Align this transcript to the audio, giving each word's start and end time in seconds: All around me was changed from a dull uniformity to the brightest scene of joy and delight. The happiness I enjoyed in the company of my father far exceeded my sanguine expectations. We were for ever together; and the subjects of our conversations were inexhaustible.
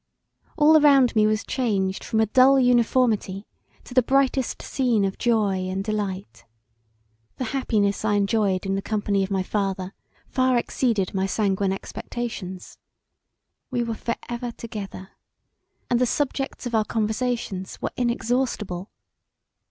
All 0.57 0.83
around 0.83 1.15
me 1.15 1.27
was 1.27 1.43
changed 1.43 2.03
from 2.03 2.19
a 2.21 2.25
dull 2.25 2.59
uniformity 2.59 3.45
to 3.83 3.93
the 3.93 4.01
brightest 4.01 4.59
scene 4.63 5.05
of 5.05 5.19
joy 5.19 5.69
and 5.69 5.83
delight. 5.83 6.43
The 7.37 7.43
happiness 7.53 8.03
I 8.03 8.15
enjoyed 8.15 8.65
in 8.65 8.73
the 8.73 8.81
company 8.81 9.23
of 9.23 9.29
my 9.29 9.43
father 9.43 9.93
far 10.27 10.57
exceeded 10.57 11.13
my 11.13 11.27
sanguine 11.27 11.71
expectations. 11.71 12.79
We 13.69 13.83
were 13.83 13.93
for 13.93 14.15
ever 14.27 14.51
together; 14.51 15.09
and 15.87 16.01
the 16.01 16.07
subjects 16.07 16.65
of 16.65 16.73
our 16.73 16.85
conversations 16.85 17.79
were 17.79 17.91
inexhaustible. 17.95 18.89